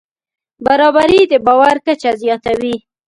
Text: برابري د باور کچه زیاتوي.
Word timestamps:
برابري 0.65 1.21
د 1.31 1.33
باور 1.45 1.75
کچه 1.85 2.11
زیاتوي. 2.21 2.75